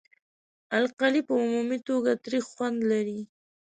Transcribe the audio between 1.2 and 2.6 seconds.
په عمومي توګه تریخ